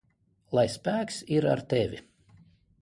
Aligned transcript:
Lai 0.59 0.63
spēks 0.77 1.21
ir 1.39 1.49
ar 1.53 1.65
tevi! 1.75 2.03